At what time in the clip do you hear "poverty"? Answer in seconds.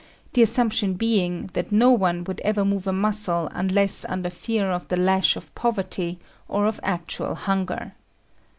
5.53-6.17